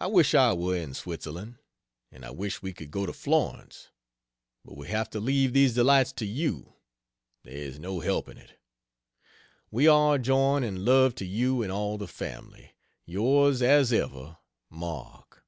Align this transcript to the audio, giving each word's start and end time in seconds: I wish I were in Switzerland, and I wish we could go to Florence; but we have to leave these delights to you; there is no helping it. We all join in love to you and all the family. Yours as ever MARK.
I 0.00 0.08
wish 0.08 0.34
I 0.34 0.52
were 0.52 0.76
in 0.76 0.94
Switzerland, 0.94 1.58
and 2.10 2.24
I 2.24 2.32
wish 2.32 2.60
we 2.60 2.72
could 2.72 2.90
go 2.90 3.06
to 3.06 3.12
Florence; 3.12 3.90
but 4.64 4.76
we 4.76 4.88
have 4.88 5.08
to 5.10 5.20
leave 5.20 5.52
these 5.52 5.74
delights 5.74 6.10
to 6.14 6.26
you; 6.26 6.72
there 7.44 7.54
is 7.54 7.78
no 7.78 8.00
helping 8.00 8.36
it. 8.36 8.58
We 9.70 9.86
all 9.86 10.18
join 10.18 10.64
in 10.64 10.84
love 10.84 11.14
to 11.22 11.24
you 11.24 11.62
and 11.62 11.70
all 11.70 11.98
the 11.98 12.08
family. 12.08 12.74
Yours 13.06 13.62
as 13.62 13.92
ever 13.92 14.38
MARK. 14.70 15.44